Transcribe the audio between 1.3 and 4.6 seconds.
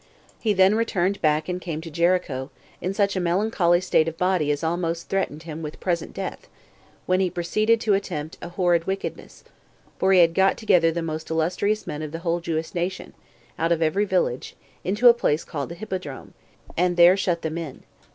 and came to Jericho, in such a melancholy state of body